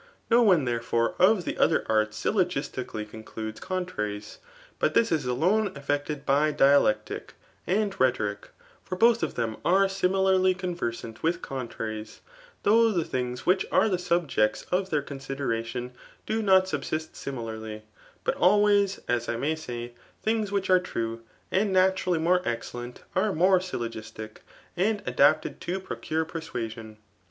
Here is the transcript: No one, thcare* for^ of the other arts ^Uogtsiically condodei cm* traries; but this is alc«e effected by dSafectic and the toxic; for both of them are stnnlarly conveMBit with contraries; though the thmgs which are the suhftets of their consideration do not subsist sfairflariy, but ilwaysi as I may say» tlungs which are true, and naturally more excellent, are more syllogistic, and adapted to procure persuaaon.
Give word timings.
No 0.31 0.41
one, 0.41 0.65
thcare* 0.65 0.81
for^ 0.83 1.15
of 1.19 1.45
the 1.45 1.59
other 1.59 1.85
arts 1.87 2.19
^Uogtsiically 2.23 3.07
condodei 3.07 3.53
cm* 3.59 3.85
traries; 3.87 4.39
but 4.79 4.95
this 4.95 5.11
is 5.11 5.27
alc«e 5.27 5.71
effected 5.75 6.25
by 6.25 6.51
dSafectic 6.51 7.29
and 7.67 7.91
the 7.93 7.97
toxic; 7.97 8.49
for 8.83 8.95
both 8.95 9.21
of 9.21 9.35
them 9.35 9.57
are 9.63 9.85
stnnlarly 9.85 10.57
conveMBit 10.57 11.21
with 11.21 11.43
contraries; 11.43 12.21
though 12.63 12.91
the 12.91 13.03
thmgs 13.03 13.39
which 13.45 13.63
are 13.71 13.87
the 13.87 13.97
suhftets 13.97 14.65
of 14.71 14.89
their 14.89 15.03
consideration 15.03 15.91
do 16.25 16.41
not 16.41 16.67
subsist 16.67 17.13
sfairflariy, 17.13 17.83
but 18.23 18.35
ilwaysi 18.37 19.01
as 19.07 19.29
I 19.29 19.37
may 19.37 19.53
say» 19.53 19.93
tlungs 20.25 20.49
which 20.49 20.71
are 20.71 20.79
true, 20.79 21.21
and 21.51 21.71
naturally 21.71 22.17
more 22.17 22.41
excellent, 22.43 23.03
are 23.15 23.31
more 23.35 23.59
syllogistic, 23.59 24.41
and 24.75 25.03
adapted 25.05 25.61
to 25.61 25.79
procure 25.79 26.25
persuaaon. 26.25 26.97